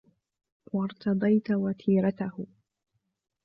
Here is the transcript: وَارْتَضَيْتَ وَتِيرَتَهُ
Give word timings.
وَارْتَضَيْتَ 0.73 1.51
وَتِيرَتَهُ 1.51 2.45